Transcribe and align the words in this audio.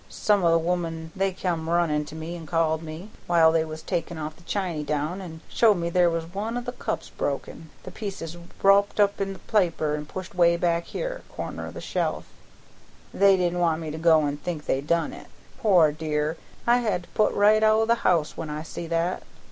Some 0.09 0.43
o' 0.43 0.49
the 0.49 0.57
women 0.57 1.11
they 1.15 1.31
come 1.31 1.69
runnin' 1.69 2.05
to 2.05 2.15
me 2.15 2.35
an' 2.35 2.47
called 2.47 2.81
me, 2.81 3.11
while 3.27 3.51
they 3.51 3.63
was 3.63 3.83
takin' 3.83 4.17
of 4.17 4.35
the 4.35 4.41
chiny 4.41 4.83
down, 4.83 5.21
an' 5.21 5.41
showed 5.47 5.75
me 5.77 5.91
there 5.91 6.09
was 6.09 6.25
one 6.25 6.57
o' 6.57 6.61
the 6.61 6.71
cups 6.71 7.11
broke 7.11 7.47
an' 7.47 7.69
the 7.83 7.91
pieces 7.91 8.35
wropped 8.63 8.99
in 8.99 9.37
paper 9.45 9.93
and 9.93 10.09
pushed 10.09 10.33
way 10.33 10.57
back 10.57 10.85
here, 10.85 11.21
corner 11.29 11.67
o' 11.67 11.71
the 11.71 11.81
shelf. 11.81 12.25
They 13.13 13.37
didn't 13.37 13.59
want 13.59 13.79
me 13.79 13.91
to 13.91 13.99
go 13.99 14.21
an' 14.25 14.37
think 14.37 14.65
they 14.65 14.81
done 14.81 15.13
it. 15.13 15.27
Poor 15.59 15.91
dear! 15.91 16.35
I 16.65 16.77
had 16.77 17.03
to 17.03 17.09
put 17.09 17.35
right 17.35 17.61
out 17.61 17.81
o' 17.81 17.85
the 17.85 17.93
house 18.01 18.35
when 18.35 18.49
I 18.49 18.63
see 18.63 18.87
that. 18.87 19.21